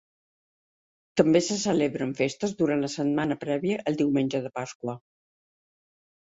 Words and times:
També 1.19 1.41
se 1.47 1.57
celebren 1.63 2.15
festes 2.21 2.55
durant 2.63 2.81
la 2.85 2.89
setmana 2.95 3.37
prèvia 3.45 3.79
al 3.93 4.01
Diumenge 4.01 4.43
de 4.49 4.53
Pasqua. 4.57 4.97